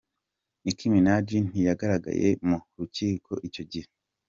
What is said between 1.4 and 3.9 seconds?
ntiyagaragaye mu rukiko icyo gihe.